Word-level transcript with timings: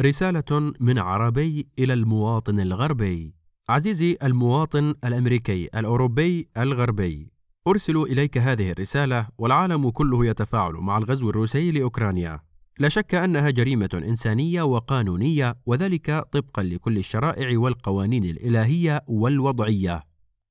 رسالة 0.00 0.72
من 0.80 0.98
عربي 0.98 1.66
إلى 1.78 1.92
المواطن 1.92 2.60
الغربي. 2.60 3.34
عزيزي 3.68 4.16
المواطن 4.22 4.94
الأمريكي 5.04 5.68
الأوروبي 5.74 6.48
الغربي 6.58 7.32
أرسل 7.68 7.96
إليك 7.96 8.38
هذه 8.38 8.70
الرسالة 8.70 9.28
والعالم 9.38 9.90
كله 9.90 10.26
يتفاعل 10.26 10.72
مع 10.72 10.98
الغزو 10.98 11.30
الروسي 11.30 11.70
لأوكرانيا. 11.70 12.40
لا 12.78 12.88
شك 12.88 13.14
أنها 13.14 13.50
جريمة 13.50 13.88
إنسانية 13.94 14.62
وقانونية 14.62 15.56
وذلك 15.66 16.24
طبقا 16.32 16.62
لكل 16.62 16.98
الشرائع 16.98 17.58
والقوانين 17.58 18.24
الإلهية 18.24 19.04
والوضعية. 19.06 20.02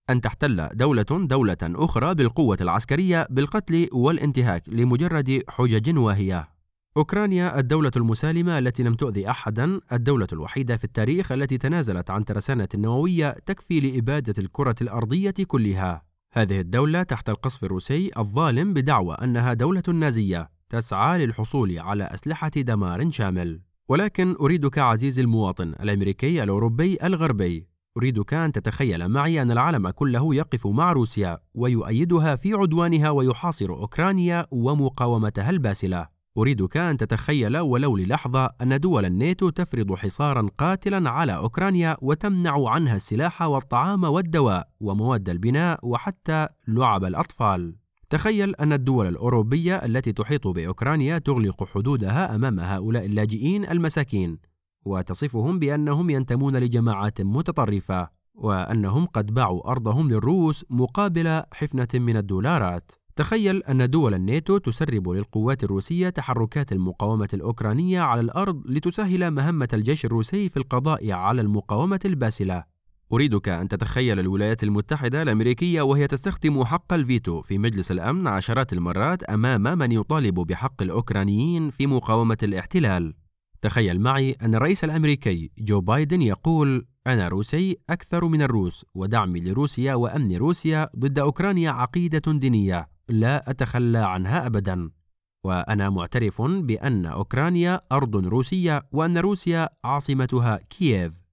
أن 0.09 0.21
تحتل 0.21 0.69
دولة 0.73 1.05
دولة 1.11 1.57
أخرى 1.63 2.15
بالقوة 2.15 2.57
العسكرية 2.61 3.27
بالقتل 3.29 3.89
والانتهاك 3.91 4.69
لمجرد 4.69 5.43
حجج 5.49 5.97
واهية. 5.97 6.58
أوكرانيا 6.99 7.59
الدولة 7.59 7.91
المسالمة 7.95 8.57
التي 8.57 8.83
لم 8.83 8.93
تؤذي 8.93 9.29
أحدا 9.29 9.81
الدولة 9.91 10.27
الوحيدة 10.33 10.77
في 10.77 10.83
التاريخ 10.83 11.31
التي 11.31 11.57
تنازلت 11.57 12.09
عن 12.09 12.25
ترسانة 12.25 12.67
نووية 12.75 13.29
تكفي 13.45 13.79
لإبادة 13.79 14.33
الكرة 14.39 14.75
الأرضية 14.81 15.33
كلها. 15.47 16.01
هذه 16.33 16.59
الدولة 16.59 17.03
تحت 17.03 17.29
القصف 17.29 17.63
الروسي 17.63 18.11
الظالم 18.17 18.73
بدعوى 18.73 19.15
أنها 19.15 19.53
دولة 19.53 19.83
نازية 19.93 20.49
تسعى 20.69 21.25
للحصول 21.25 21.79
على 21.79 22.03
أسلحة 22.03 22.49
دمار 22.49 23.09
شامل. 23.09 23.61
ولكن 23.89 24.35
أريدك 24.41 24.77
عزيزي 24.77 25.21
المواطن 25.21 25.67
الأمريكي 25.67 26.43
الأوروبي 26.43 26.97
الغربي 27.03 27.67
أريدك 27.97 28.33
أن 28.33 28.51
تتخيل 28.51 29.07
معي 29.07 29.41
أن 29.41 29.51
العالم 29.51 29.89
كله 29.89 30.35
يقف 30.35 30.67
مع 30.67 30.91
روسيا 30.91 31.39
ويؤيدها 31.53 32.35
في 32.35 32.53
عدوانها 32.53 33.09
ويحاصر 33.09 33.69
أوكرانيا 33.69 34.45
ومقاومتها 34.51 35.49
الباسلة. 35.49 36.18
أريدك 36.39 36.77
أن 36.77 36.97
تتخيل 36.97 37.57
ولو 37.57 37.97
للحظة 37.97 38.49
أن 38.61 38.79
دول 38.79 39.05
الناتو 39.05 39.49
تفرض 39.49 39.95
حصارا 39.95 40.49
قاتلا 40.57 41.09
على 41.09 41.35
أوكرانيا 41.35 41.97
وتمنع 42.01 42.69
عنها 42.69 42.95
السلاح 42.95 43.41
والطعام 43.41 44.03
والدواء 44.03 44.67
ومواد 44.79 45.29
البناء 45.29 45.79
وحتى 45.83 46.47
لعب 46.67 47.03
الأطفال. 47.03 47.75
تخيل 48.09 48.55
أن 48.55 48.73
الدول 48.73 49.07
الأوروبية 49.07 49.75
التي 49.75 50.11
تحيط 50.11 50.47
بأوكرانيا 50.47 51.17
تغلق 51.17 51.63
حدودها 51.63 52.35
أمام 52.35 52.59
هؤلاء 52.59 53.05
اللاجئين 53.05 53.65
المساكين 53.69 54.37
وتصفهم 54.85 55.59
بأنهم 55.59 56.09
ينتمون 56.09 56.57
لجماعات 56.57 57.21
متطرفة 57.21 58.09
وأنهم 58.35 59.05
قد 59.05 59.33
باعوا 59.33 59.71
أرضهم 59.71 60.09
للروس 60.09 60.65
مقابل 60.69 61.43
حفنة 61.53 61.87
من 61.93 62.17
الدولارات. 62.17 62.91
تخيل 63.19 63.63
أن 63.63 63.89
دول 63.89 64.13
الناتو 64.13 64.57
تسرب 64.57 65.09
للقوات 65.09 65.63
الروسية 65.63 66.09
تحركات 66.09 66.71
المقاومة 66.71 67.27
الأوكرانية 67.33 68.01
على 68.01 68.21
الأرض 68.21 68.61
لتسهل 68.65 69.31
مهمة 69.31 69.67
الجيش 69.73 70.05
الروسي 70.05 70.49
في 70.49 70.57
القضاء 70.57 71.11
على 71.11 71.41
المقاومة 71.41 71.99
الباسلة. 72.05 72.63
أريدك 73.13 73.49
أن 73.49 73.67
تتخيل 73.67 74.19
الولايات 74.19 74.63
المتحدة 74.63 75.21
الأمريكية 75.21 75.81
وهي 75.81 76.07
تستخدم 76.07 76.63
حق 76.63 76.93
الفيتو 76.93 77.41
في 77.41 77.57
مجلس 77.57 77.91
الأمن 77.91 78.27
عشرات 78.27 78.73
المرات 78.73 79.23
أمام 79.23 79.61
من 79.61 79.91
يطالب 79.91 80.33
بحق 80.39 80.81
الأوكرانيين 80.81 81.69
في 81.69 81.87
مقاومة 81.87 82.37
الاحتلال. 82.43 83.13
تخيل 83.61 84.01
معي 84.01 84.31
أن 84.31 84.55
الرئيس 84.55 84.83
الأمريكي 84.83 85.51
جو 85.57 85.81
بايدن 85.81 86.21
يقول: 86.21 86.87
أنا 87.07 87.27
روسي 87.27 87.77
أكثر 87.89 88.25
من 88.25 88.41
الروس، 88.41 88.85
ودعمي 88.95 89.39
لروسيا 89.39 89.93
وأمن 89.93 90.35
روسيا 90.35 90.89
ضد 90.97 91.19
أوكرانيا 91.19 91.71
عقيدة 91.71 92.31
دينية. 92.31 92.98
لا 93.09 93.49
أتخلى 93.49 93.97
عنها 93.97 94.45
أبدا. 94.45 94.89
وأنا 95.43 95.89
معترف 95.89 96.41
بأن 96.41 97.05
أوكرانيا 97.05 97.81
أرض 97.91 98.15
روسية 98.15 98.81
وأن 98.91 99.17
روسيا 99.17 99.69
عاصمتها 99.83 100.59
كييف. 100.69 101.29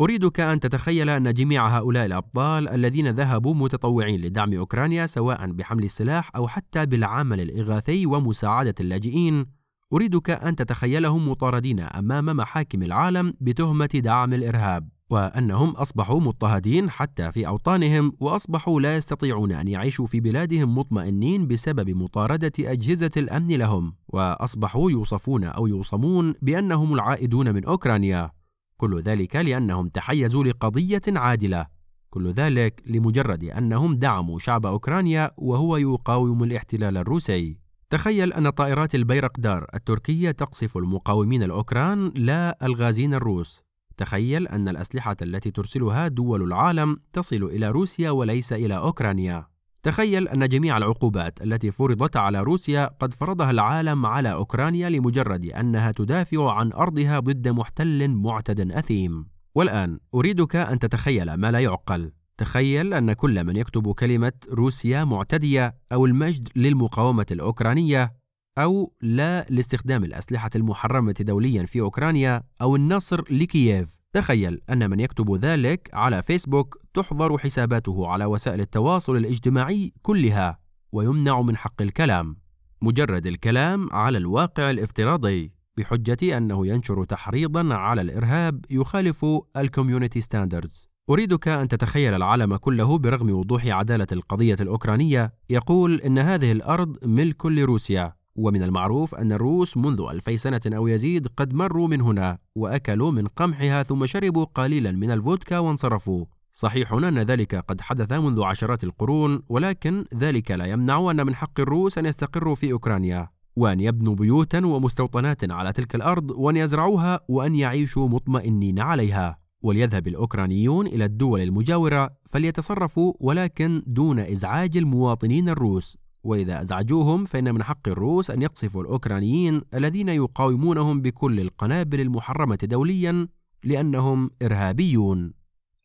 أريدك 0.00 0.40
أن 0.40 0.60
تتخيل 0.60 1.10
أن 1.10 1.32
جميع 1.32 1.66
هؤلاء 1.66 2.06
الأبطال 2.06 2.68
الذين 2.68 3.08
ذهبوا 3.08 3.54
متطوعين 3.54 4.20
لدعم 4.20 4.54
أوكرانيا 4.54 5.06
سواء 5.06 5.46
بحمل 5.46 5.84
السلاح 5.84 6.30
أو 6.36 6.48
حتى 6.48 6.86
بالعمل 6.86 7.40
الإغاثي 7.40 8.06
ومساعدة 8.06 8.74
اللاجئين 8.80 9.46
أريدك 9.92 10.30
أن 10.30 10.56
تتخيلهم 10.56 11.28
مطاردين 11.28 11.80
أمام 11.80 12.26
محاكم 12.26 12.82
العالم 12.82 13.34
بتهمة 13.40 13.86
دعم 13.94 14.34
الإرهاب. 14.34 14.88
وأنهم 15.10 15.70
أصبحوا 15.70 16.20
مضطهدين 16.20 16.90
حتى 16.90 17.32
في 17.32 17.46
أوطانهم 17.46 18.12
وأصبحوا 18.20 18.80
لا 18.80 18.96
يستطيعون 18.96 19.52
أن 19.52 19.68
يعيشوا 19.68 20.06
في 20.06 20.20
بلادهم 20.20 20.78
مطمئنين 20.78 21.46
بسبب 21.46 21.90
مطاردة 21.90 22.52
أجهزة 22.60 23.10
الأمن 23.16 23.48
لهم. 23.48 23.94
وأصبحوا 24.08 24.90
يوصفون 24.90 25.44
أو 25.44 25.66
يوصمون 25.66 26.34
بأنهم 26.42 26.94
العائدون 26.94 27.54
من 27.54 27.64
أوكرانيا. 27.64 28.30
كل 28.76 29.00
ذلك 29.00 29.36
لأنهم 29.36 29.88
تحيزوا 29.88 30.44
لقضية 30.44 31.02
عادلة. 31.08 31.66
كل 32.10 32.30
ذلك 32.30 32.82
لمجرد 32.86 33.44
أنهم 33.44 33.94
دعموا 33.94 34.38
شعب 34.38 34.66
أوكرانيا 34.66 35.30
وهو 35.38 35.76
يقاوم 35.76 36.44
الاحتلال 36.44 36.96
الروسي. 36.96 37.58
تخيل 37.90 38.32
أن 38.32 38.50
طائرات 38.50 38.94
البيرقدار 38.94 39.66
التركية 39.74 40.30
تقصف 40.30 40.76
المقاومين 40.76 41.42
الأوكران 41.42 42.12
لا 42.16 42.66
الغازين 42.66 43.14
الروس. 43.14 43.69
تخيل 44.00 44.48
أن 44.48 44.68
الأسلحة 44.68 45.16
التي 45.22 45.50
ترسلها 45.50 46.08
دول 46.08 46.42
العالم 46.42 46.96
تصل 47.12 47.44
إلى 47.44 47.70
روسيا 47.70 48.10
وليس 48.10 48.52
إلى 48.52 48.76
أوكرانيا. 48.76 49.46
تخيل 49.82 50.28
أن 50.28 50.48
جميع 50.48 50.76
العقوبات 50.76 51.42
التي 51.42 51.70
فرضت 51.70 52.16
على 52.16 52.40
روسيا 52.40 52.86
قد 53.00 53.14
فرضها 53.14 53.50
العالم 53.50 54.06
على 54.06 54.32
أوكرانيا 54.32 54.88
لمجرد 54.88 55.44
أنها 55.44 55.92
تدافع 55.92 56.52
عن 56.52 56.72
أرضها 56.72 57.18
ضد 57.18 57.48
محتل 57.48 58.08
معتد 58.08 58.72
أثيم. 58.72 59.26
والآن 59.54 59.98
أريدك 60.14 60.56
أن 60.56 60.78
تتخيل 60.78 61.34
ما 61.34 61.50
لا 61.50 61.58
يعقل. 61.58 62.12
تخيل 62.38 62.94
أن 62.94 63.12
كل 63.12 63.44
من 63.44 63.56
يكتب 63.56 63.92
كلمة 63.92 64.32
روسيا 64.50 65.04
معتدية 65.04 65.74
أو 65.92 66.06
المجد 66.06 66.48
للمقاومة 66.56 67.26
الأوكرانية 67.30 68.19
أو 68.58 68.92
لا 69.00 69.46
لاستخدام 69.50 70.04
الأسلحة 70.04 70.50
المحرمة 70.56 71.14
دوليا 71.20 71.64
في 71.64 71.80
أوكرانيا 71.80 72.42
أو 72.62 72.76
النصر 72.76 73.24
لكييف. 73.30 74.00
تخيل 74.12 74.60
أن 74.70 74.90
من 74.90 75.00
يكتب 75.00 75.34
ذلك 75.34 75.90
على 75.92 76.22
فيسبوك 76.22 76.78
تحظر 76.94 77.38
حساباته 77.38 78.08
على 78.08 78.24
وسائل 78.24 78.60
التواصل 78.60 79.16
الاجتماعي 79.16 79.92
كلها 80.02 80.58
ويمنع 80.92 81.42
من 81.42 81.56
حق 81.56 81.82
الكلام. 81.82 82.36
مجرد 82.82 83.26
الكلام 83.26 83.88
على 83.92 84.18
الواقع 84.18 84.70
الافتراضي 84.70 85.52
بحجة 85.76 86.38
أنه 86.38 86.66
ينشر 86.66 87.04
تحريضا 87.04 87.74
على 87.74 88.00
الإرهاب 88.00 88.64
يخالف 88.70 89.26
ال 89.56 89.62
community 89.62 90.20
standards 90.20 90.90
أريدك 91.10 91.48
أن 91.48 91.68
تتخيل 91.68 92.14
العالم 92.14 92.56
كله 92.56 92.98
برغم 92.98 93.30
وضوح 93.30 93.66
عدالة 93.66 94.06
القضية 94.12 94.56
الأوكرانية. 94.60 95.32
يقول 95.50 96.00
إن 96.00 96.18
هذه 96.18 96.52
الأرض 96.52 96.96
ملك 97.06 97.46
لروسيا. 97.46 98.19
ومن 98.36 98.62
المعروف 98.62 99.14
أن 99.14 99.32
الروس 99.32 99.76
منذ 99.76 100.06
ألفي 100.10 100.36
سنة 100.36 100.60
أو 100.66 100.86
يزيد 100.86 101.26
قد 101.26 101.54
مروا 101.54 101.88
من 101.88 102.00
هنا 102.00 102.38
وأكلوا 102.54 103.10
من 103.10 103.26
قمحها 103.26 103.82
ثم 103.82 104.06
شربوا 104.06 104.44
قليلا 104.44 104.92
من 104.92 105.10
الفودكا 105.10 105.58
وانصرفوا. 105.58 106.24
صحيح 106.52 106.92
أن 106.92 107.18
ذلك 107.18 107.54
قد 107.54 107.80
حدث 107.80 108.12
منذ 108.12 108.42
عشرات 108.42 108.84
القرون 108.84 109.42
ولكن 109.48 110.04
ذلك 110.14 110.50
لا 110.50 110.64
يمنع 110.64 111.10
أن 111.10 111.26
من 111.26 111.34
حق 111.34 111.60
الروس 111.60 111.98
أن 111.98 112.06
يستقروا 112.06 112.54
في 112.54 112.72
أوكرانيا 112.72 113.28
وأن 113.56 113.80
يبنوا 113.80 114.14
بيوتا 114.14 114.66
ومستوطنات 114.66 115.50
على 115.50 115.72
تلك 115.72 115.94
الأرض 115.94 116.30
وأن 116.30 116.56
يزرعوها 116.56 117.20
وأن 117.28 117.54
يعيشوا 117.54 118.08
مطمئنين 118.08 118.78
عليها. 118.78 119.40
وليذهب 119.62 120.08
الأوكرانيون 120.08 120.86
إلى 120.86 121.04
الدول 121.04 121.40
المجاورة 121.40 122.10
فليتصرفوا 122.26 123.12
ولكن 123.20 123.82
دون 123.86 124.18
إزعاج 124.18 124.76
المواطنين 124.76 125.48
الروس. 125.48 125.96
وإذا 126.24 126.62
أزعجوهم 126.62 127.24
فإن 127.24 127.54
من 127.54 127.62
حق 127.62 127.88
الروس 127.88 128.30
أن 128.30 128.42
يقصفوا 128.42 128.82
الأوكرانيين 128.82 129.60
الذين 129.74 130.08
يقاومونهم 130.08 131.00
بكل 131.00 131.40
القنابل 131.40 132.00
المحرمة 132.00 132.58
دوليا 132.62 133.28
لأنهم 133.64 134.30
إرهابيون. 134.42 135.32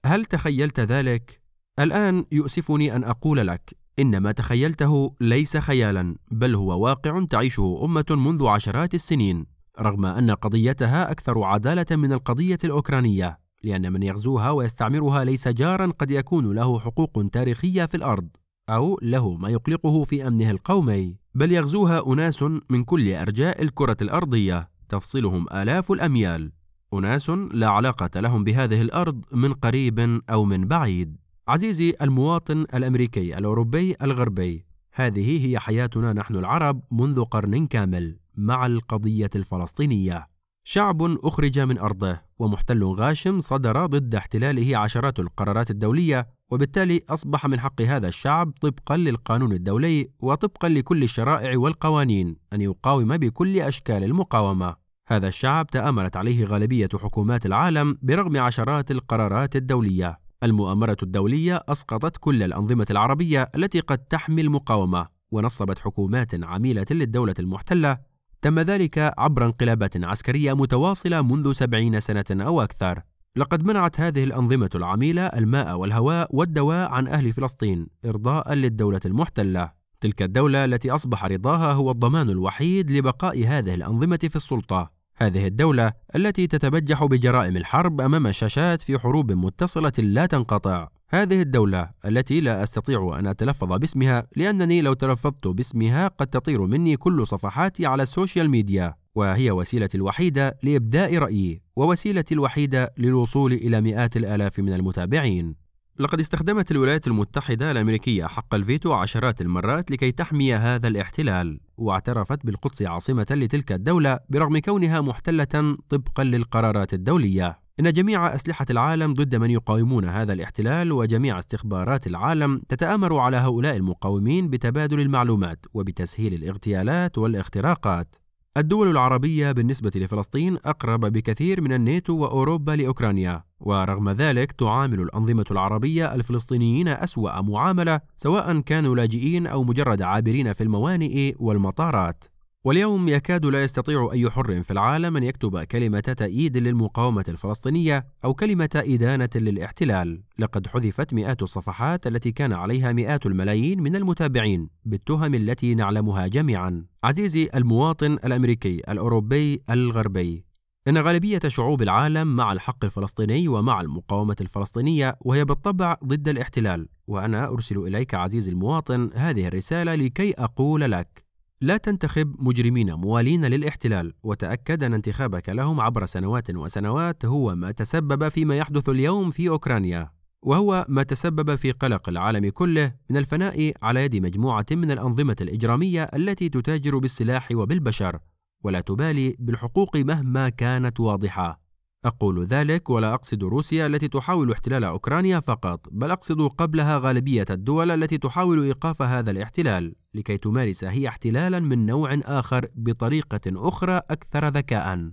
هل 0.05 0.25
تخيلت 0.25 0.79
ذلك؟ 0.79 1.41
الآن 1.79 2.25
يؤسفني 2.31 2.95
أن 2.95 3.03
أقول 3.03 3.47
لك 3.47 3.75
إن 3.99 4.17
ما 4.17 4.31
تخيلته 4.31 5.15
ليس 5.21 5.57
خيالا 5.57 6.15
بل 6.31 6.55
هو 6.55 6.83
واقع 6.83 7.25
تعيشه 7.25 7.81
أمة 7.83 8.05
منذ 8.09 8.47
عشرات 8.47 8.93
السنين 8.93 9.45
رغم 9.81 10.05
أن 10.05 10.31
قضيتها 10.31 11.11
أكثر 11.11 11.43
عدالة 11.43 11.95
من 11.95 12.13
القضية 12.13 12.57
الأوكرانية 12.63 13.39
لأن 13.63 13.93
من 13.93 14.03
يغزوها 14.03 14.51
ويستعمرها 14.51 15.23
ليس 15.23 15.47
جارا 15.47 15.85
قد 15.85 16.11
يكون 16.11 16.55
له 16.55 16.79
حقوق 16.79 17.25
تاريخية 17.31 17.85
في 17.85 17.97
الأرض 17.97 18.27
أو 18.69 18.99
له 19.01 19.35
ما 19.35 19.49
يقلقه 19.49 20.03
في 20.03 20.27
أمنه 20.27 20.51
القومي 20.51 21.15
بل 21.35 21.51
يغزوها 21.51 22.13
أناس 22.13 22.45
من 22.69 22.83
كل 22.83 23.13
أرجاء 23.13 23.61
الكرة 23.61 23.97
الأرضية 24.01 24.69
تفصلهم 24.89 25.45
آلاف 25.53 25.91
الأميال. 25.91 26.51
أناس 26.93 27.29
لا 27.29 27.67
علاقة 27.67 28.19
لهم 28.19 28.43
بهذه 28.43 28.81
الأرض 28.81 29.25
من 29.31 29.53
قريب 29.53 30.21
أو 30.29 30.45
من 30.45 30.67
بعيد. 30.67 31.17
عزيزي 31.47 31.93
المواطن 32.01 32.61
الأمريكي 32.73 33.37
الأوروبي 33.37 33.95
الغربي 34.01 34.65
هذه 34.93 35.47
هي 35.47 35.59
حياتنا 35.59 36.13
نحن 36.13 36.35
العرب 36.35 36.81
منذ 36.91 37.23
قرن 37.23 37.67
كامل 37.67 38.19
مع 38.35 38.65
القضية 38.65 39.29
الفلسطينية. 39.35 40.27
شعب 40.67 41.01
أخرج 41.01 41.59
من 41.59 41.77
أرضه 41.77 42.21
ومحتل 42.39 42.83
غاشم 42.83 43.39
صدر 43.39 43.85
ضد 43.85 44.15
احتلاله 44.15 44.77
عشرات 44.77 45.19
القرارات 45.19 45.71
الدولية 45.71 46.34
وبالتالي 46.51 47.01
أصبح 47.09 47.45
من 47.45 47.59
حق 47.59 47.81
هذا 47.81 48.07
الشعب 48.07 48.53
طبقا 48.61 48.97
للقانون 48.97 49.51
الدولي 49.51 50.09
وطبقا 50.19 50.69
لكل 50.69 51.03
الشرائع 51.03 51.57
والقوانين 51.57 52.35
أن 52.53 52.61
يقاوم 52.61 53.17
بكل 53.17 53.59
أشكال 53.59 54.03
المقاومة. 54.03 54.75
هذا 55.07 55.27
الشعب 55.27 55.67
تآمرت 55.67 56.17
عليه 56.17 56.45
غالبية 56.45 56.89
حكومات 56.93 57.45
العالم 57.45 57.97
برغم 58.01 58.37
عشرات 58.37 58.91
القرارات 58.91 59.55
الدولية. 59.55 60.19
المؤامرة 60.43 60.97
الدولية 61.03 61.63
أسقطت 61.69 62.17
كل 62.17 62.43
الأنظمة 62.43 62.85
العربية 62.91 63.51
التي 63.55 63.79
قد 63.79 63.97
تحمي 63.97 64.41
المقاومة 64.41 65.07
ونصبت 65.31 65.79
حكومات 65.79 66.43
عميلة 66.43 66.85
للدولة 66.91 67.33
المحتلة. 67.39 67.97
تم 68.41 68.59
ذلك 68.59 69.13
عبر 69.17 69.45
انقلابات 69.45 70.03
عسكرية 70.03 70.53
متواصلة 70.53 71.21
منذ 71.21 71.51
سبعين 71.51 71.99
سنة 71.99 72.25
أو 72.31 72.61
أكثر. 72.61 73.01
لقد 73.37 73.67
منعت 73.67 73.99
هذه 73.99 74.23
الأنظمة 74.23 74.69
العميلة 74.75 75.25
الماء 75.25 75.77
والهواء 75.77 76.35
والدواء 76.35 76.91
عن 76.91 77.07
أهل 77.07 77.33
فلسطين 77.33 77.87
إرضاء 78.05 78.53
للدولة 78.53 78.99
المحتلة. 79.05 79.71
تلك 80.01 80.21
الدولة 80.21 80.65
التي 80.65 80.91
أصبح 80.91 81.25
رضاها 81.25 81.71
هو 81.73 81.91
الضمان 81.91 82.29
الوحيد 82.29 82.91
لبقاء 82.91 83.45
هذه 83.47 83.73
الأنظمة 83.73 84.19
في 84.29 84.35
السلطة. 84.35 84.91
هذه 85.15 85.47
الدولة 85.47 85.93
التي 86.15 86.47
تتبجح 86.47 87.03
بجرائم 87.03 87.57
الحرب 87.57 88.01
أمام 88.01 88.27
الشاشات 88.27 88.81
في 88.81 88.99
حروب 88.99 89.31
متصلة 89.31 89.93
لا 89.99 90.25
تنقطع. 90.25 90.87
هذه 91.09 91.41
الدولة 91.41 91.89
التي 92.05 92.41
لا 92.41 92.63
أستطيع 92.63 93.19
أن 93.19 93.27
أتلفظ 93.27 93.73
باسمها 93.73 94.27
لأنني 94.35 94.81
لو 94.81 94.93
تلفظت 94.93 95.47
باسمها 95.47 96.07
قد 96.07 96.27
تطير 96.27 96.61
مني 96.61 96.97
كل 96.97 97.27
صفحاتي 97.27 97.85
على 97.85 98.03
ال 98.03 98.10
social 98.10 98.49
media 98.49 98.95
وهي 99.15 99.51
وسيلتي 99.51 99.97
الوحيدة 99.97 100.57
لإبداء 100.63 101.17
رأيي 101.17 101.61
ووسيلتي 101.75 102.33
الوحيدة 102.33 102.93
للوصول 102.97 103.53
إلى 103.53 103.81
مئات 103.81 104.17
الآلاف 104.17 104.59
من 104.59 104.73
المتابعين. 104.73 105.55
لقد 105.99 106.19
استخدمت 106.19 106.71
الولايات 106.71 107.07
المتحدة 107.07 107.71
الأمريكية 107.71 108.25
حق 108.25 108.55
الفيتو 108.55 108.93
عشرات 108.93 109.41
المرات 109.41 109.91
لكي 109.91 110.11
تحمي 110.11 110.55
هذا 110.55 110.87
الاحتلال 110.87 111.59
واعترفت 111.77 112.45
بالقدس 112.45 112.81
عاصمة 112.81 113.25
لتلك 113.31 113.71
الدولة 113.71 114.19
برغم 114.29 114.57
كونها 114.57 115.01
محتلة 115.01 115.77
طبقا 115.89 116.23
للقرارات 116.23 116.93
الدولية. 116.93 117.64
إن 117.79 117.93
جميع 117.93 118.35
أسلحة 118.35 118.65
العالم 118.69 119.13
ضد 119.13 119.35
من 119.35 119.51
يقاومون 119.51 120.05
هذا 120.05 120.33
الاحتلال 120.33 120.91
وجميع 120.91 121.39
استخبارات 121.39 122.07
العالم 122.07 122.61
تتآمر 122.67 123.17
على 123.17 123.37
هؤلاء 123.37 123.75
المقاومين 123.75 124.49
بتبادل 124.49 124.99
المعلومات 124.99 125.65
وبتسهيل 125.73 126.33
الاغتيالات 126.33 127.17
والاختراقات. 127.17 128.15
الدول 128.57 128.91
العربية 128.91 129.51
بالنسبة 129.51 129.91
لفلسطين 129.95 130.57
أقرب 130.65 130.99
بكثير 130.99 131.61
من 131.61 131.73
الناتو 131.73 132.17
وأوروبا 132.17 132.71
لأوكرانيا 132.71 133.43
ورغم 133.59 134.09
ذلك 134.09 134.51
تعامل 134.51 135.01
الأنظمة 135.01 135.45
العربية 135.51 136.15
الفلسطينيين 136.15 136.87
أسوأ 136.87 137.41
معاملة 137.41 137.99
سواء 138.17 138.59
كانوا 138.59 138.95
لاجئين 138.95 139.47
أو 139.47 139.63
مجرد 139.63 140.01
عابرين 140.01 140.53
في 140.53 140.63
الموانئ 140.63 141.33
والمطارات. 141.39 142.23
واليوم 142.65 143.09
يكاد 143.09 143.45
لا 143.45 143.63
يستطيع 143.63 144.09
أي 144.13 144.29
حر 144.29 144.63
في 144.63 144.71
العالم 144.71 145.17
أن 145.17 145.23
يكتب 145.23 145.63
كلمة 145.63 145.99
تأييد 145.99 146.57
للمقاومة 146.57 147.25
الفلسطينية 147.29 148.07
أو 148.23 148.33
كلمة 148.33 148.69
إدانة 148.75 149.29
للاحتلال. 149.35 150.23
لقد 150.39 150.67
حذفت 150.67 151.13
مئات 151.13 151.41
الصفحات 151.41 152.07
التي 152.07 152.31
كان 152.31 152.53
عليها 152.53 152.91
مئات 152.91 153.25
الملايين 153.25 153.83
من 153.83 153.95
المتابعين 153.95 154.69
بالتهم 154.85 155.33
التي 155.33 155.75
نعلمها 155.75 156.27
جميعا. 156.27 156.85
عزيزي 157.03 157.49
المواطن 157.55 158.13
الأمريكي 158.13 158.81
الأوروبي 158.89 159.61
الغربي 159.69 160.45
إن 160.87 160.97
غالبية 160.97 161.41
شعوب 161.47 161.81
العالم 161.81 162.35
مع 162.35 162.53
الحق 162.53 162.85
الفلسطيني 162.85 163.47
ومع 163.47 163.81
المقاومة 163.81 164.35
الفلسطينية 164.41 165.17
وهي 165.21 165.45
بالطبع 165.45 165.97
ضد 166.05 166.27
الاحتلال. 166.29 166.87
وأنا 167.07 167.47
أرسل 167.47 167.77
إليك 167.77 168.13
عزيزي 168.13 168.51
المواطن 168.51 169.09
هذه 169.13 169.47
الرسالة 169.47 169.95
لكي 169.95 170.33
أقول 170.33 170.91
لك 170.91 171.24
لا 171.65 171.77
تنتخب 171.77 172.35
مجرمين 172.39 172.93
موالين 172.93 173.45
للاحتلال 173.45 174.13
وتأكد 174.23 174.83
أن 174.83 174.93
انتخابك 174.93 175.49
لهم 175.49 175.81
عبر 175.81 176.05
سنوات 176.05 176.55
وسنوات 176.55 177.25
هو 177.25 177.55
ما 177.55 177.71
تسبب 177.71 178.27
فيما 178.27 178.57
يحدث 178.57 178.89
اليوم 178.89 179.31
في 179.31 179.49
أوكرانيا 179.49 180.11
وهو 180.41 180.85
ما 180.89 181.03
تسبب 181.03 181.55
في 181.55 181.71
قلق 181.71 182.09
العالم 182.09 182.49
كله 182.49 182.93
من 183.09 183.17
الفناء 183.17 183.73
على 183.81 184.05
يد 184.05 184.15
مجموعة 184.15 184.65
من 184.71 184.91
الأنظمة 184.91 185.35
الإجرامية 185.41 186.03
التي 186.03 186.49
تتاجر 186.49 186.97
بالسلاح 186.97 187.51
وبالبشر 187.51 188.19
ولا 188.63 188.81
تبالي 188.81 189.35
بالحقوق 189.39 189.97
مهما 189.97 190.49
كانت 190.49 190.99
واضحة. 190.99 191.64
أقول 192.05 192.43
ذلك 192.43 192.89
ولا 192.89 193.13
أقصد 193.13 193.43
روسيا 193.43 193.87
التي 193.87 194.07
تحاول 194.07 194.51
احتلال 194.51 194.83
أوكرانيا 194.83 195.39
فقط، 195.39 195.87
بل 195.91 196.11
أقصد 196.11 196.41
قبلها 196.41 196.97
غالبية 196.97 197.45
الدول 197.49 197.91
التي 197.91 198.17
تحاول 198.17 198.63
إيقاف 198.63 199.01
هذا 199.01 199.31
الاحتلال، 199.31 199.95
لكي 200.13 200.37
تمارس 200.37 200.83
هي 200.83 201.07
احتلالا 201.07 201.59
من 201.59 201.85
نوع 201.85 202.19
آخر 202.23 202.67
بطريقة 202.75 203.41
أخرى 203.47 204.01
أكثر 204.11 204.47
ذكاء. 204.47 205.11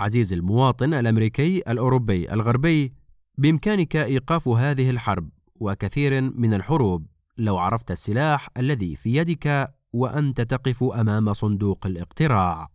عزيزي 0.00 0.36
المواطن 0.36 0.94
الأمريكي 0.94 1.58
الأوروبي 1.58 2.32
الغربي، 2.32 2.92
بإمكانك 3.38 3.96
إيقاف 3.96 4.48
هذه 4.48 4.90
الحرب 4.90 5.30
وكثير 5.54 6.20
من 6.20 6.54
الحروب 6.54 7.06
لو 7.38 7.58
عرفت 7.58 7.90
السلاح 7.90 8.48
الذي 8.56 8.96
في 8.96 9.16
يدك 9.16 9.74
وأنت 9.92 10.40
تقف 10.40 10.84
أمام 10.84 11.32
صندوق 11.32 11.86
الاقتراع. 11.86 12.70